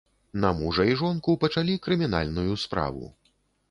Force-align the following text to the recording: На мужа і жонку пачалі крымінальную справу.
На 0.45 0.49
мужа 0.61 0.85
і 0.93 0.95
жонку 1.03 1.37
пачалі 1.45 1.79
крымінальную 1.87 2.53
справу. 2.67 3.17